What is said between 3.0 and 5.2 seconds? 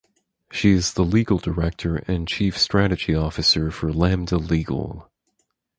officer for Lambda Legal.